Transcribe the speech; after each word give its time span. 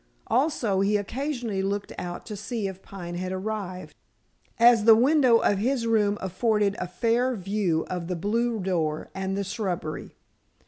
Also 0.25 0.79
he 0.79 0.97
occasionally 0.97 1.61
looked 1.61 1.93
out 1.99 2.25
to 2.25 2.35
see 2.35 2.67
if 2.67 2.81
Pine 2.81 3.13
had 3.13 3.31
arrived, 3.31 3.93
as 4.57 4.85
the 4.85 4.95
window 4.95 5.37
of 5.37 5.59
his 5.59 5.85
room 5.85 6.17
afforded 6.21 6.75
a 6.79 6.87
fair 6.87 7.35
view 7.35 7.85
of 7.87 8.07
the 8.07 8.15
blue 8.15 8.59
door 8.59 9.11
and 9.13 9.37
the 9.37 9.43
shrubbery. 9.43 10.15